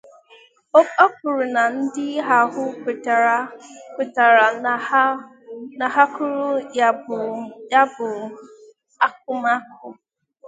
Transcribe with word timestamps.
O 1.03 1.05
kwuru 1.13 1.43
na 1.55 1.63
ndị 1.77 2.05
ahụ 2.37 2.63
kwètara 3.95 4.45
na 5.81 5.85
ha 5.93 6.01
kụrụ 6.15 6.47
ya 7.71 7.81
bụ 7.95 8.07
akụmakụ 9.05 9.87